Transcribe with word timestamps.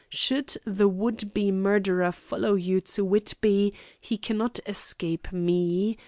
Should 0.09 0.57
the 0.65 0.87
would 0.87 1.31
be 1.31 1.51
murderer 1.51 2.11
follow 2.11 2.55
you 2.55 2.79
to 2.95 3.05
Whitby 3.05 3.71
he 3.99 4.17
cannot 4.17 4.59
escape 4.65 5.31
me. 5.31 5.99